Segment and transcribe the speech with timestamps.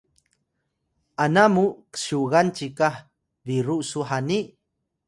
[1.23, 2.95] ana mu ksyugan cikah
[3.45, 4.39] biru su hani?